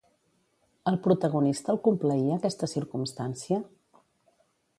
[0.91, 3.61] Al protagonista el complaïa aquesta circumstància?